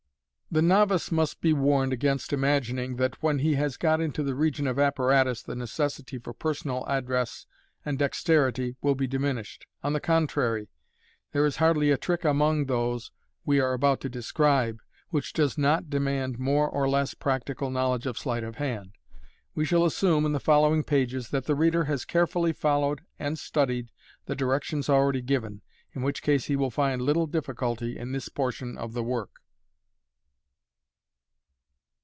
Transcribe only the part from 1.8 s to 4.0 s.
against imagining that, when he has